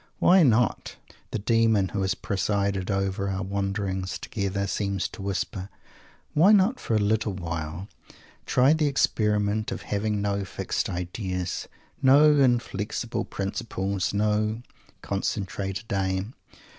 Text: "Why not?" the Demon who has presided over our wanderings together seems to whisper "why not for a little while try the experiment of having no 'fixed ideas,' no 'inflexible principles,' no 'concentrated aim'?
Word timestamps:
"Why 0.17 0.41
not?" 0.41 0.95
the 1.29 1.37
Demon 1.37 1.89
who 1.89 2.01
has 2.01 2.15
presided 2.15 2.89
over 2.89 3.29
our 3.29 3.43
wanderings 3.43 4.17
together 4.17 4.65
seems 4.65 5.07
to 5.09 5.21
whisper 5.21 5.69
"why 6.33 6.53
not 6.53 6.79
for 6.79 6.95
a 6.95 6.97
little 6.97 7.33
while 7.33 7.87
try 8.47 8.73
the 8.73 8.87
experiment 8.87 9.71
of 9.71 9.83
having 9.83 10.19
no 10.19 10.43
'fixed 10.43 10.89
ideas,' 10.89 11.67
no 12.01 12.35
'inflexible 12.39 13.25
principles,' 13.25 14.11
no 14.11 14.63
'concentrated 15.03 15.93
aim'? 15.93 16.33